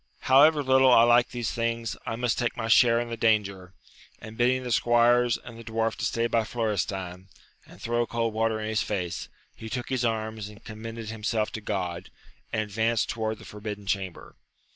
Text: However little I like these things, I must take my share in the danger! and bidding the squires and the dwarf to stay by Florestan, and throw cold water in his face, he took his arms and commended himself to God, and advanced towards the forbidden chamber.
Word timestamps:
However 0.21 0.63
little 0.63 0.91
I 0.91 1.03
like 1.03 1.29
these 1.29 1.51
things, 1.51 1.95
I 2.07 2.15
must 2.15 2.39
take 2.39 2.57
my 2.57 2.67
share 2.67 2.99
in 2.99 3.09
the 3.09 3.15
danger! 3.17 3.75
and 4.19 4.35
bidding 4.35 4.63
the 4.63 4.71
squires 4.71 5.37
and 5.37 5.59
the 5.59 5.63
dwarf 5.63 5.93
to 5.97 6.05
stay 6.05 6.25
by 6.25 6.43
Florestan, 6.43 7.27
and 7.67 7.79
throw 7.79 8.07
cold 8.07 8.33
water 8.33 8.59
in 8.59 8.67
his 8.69 8.81
face, 8.81 9.29
he 9.55 9.69
took 9.69 9.89
his 9.89 10.03
arms 10.03 10.49
and 10.49 10.63
commended 10.65 11.09
himself 11.11 11.51
to 11.51 11.61
God, 11.61 12.09
and 12.51 12.63
advanced 12.63 13.09
towards 13.09 13.37
the 13.37 13.45
forbidden 13.45 13.85
chamber. 13.85 14.37